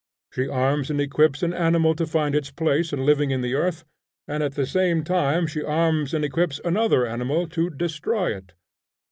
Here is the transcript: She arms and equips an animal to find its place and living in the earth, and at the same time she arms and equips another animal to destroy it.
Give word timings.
She 0.31 0.47
arms 0.47 0.89
and 0.89 0.99
equips 0.99 1.43
an 1.43 1.53
animal 1.53 1.93
to 1.93 2.07
find 2.07 2.33
its 2.33 2.49
place 2.49 2.91
and 2.91 3.05
living 3.05 3.29
in 3.29 3.41
the 3.41 3.53
earth, 3.53 3.85
and 4.27 4.41
at 4.41 4.55
the 4.55 4.65
same 4.65 5.03
time 5.03 5.45
she 5.45 5.61
arms 5.61 6.15
and 6.15 6.25
equips 6.25 6.59
another 6.65 7.05
animal 7.05 7.47
to 7.49 7.69
destroy 7.69 8.35
it. 8.35 8.53